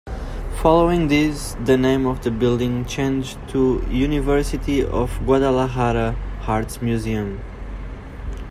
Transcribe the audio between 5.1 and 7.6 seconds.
Guadalajara's Arts Museum.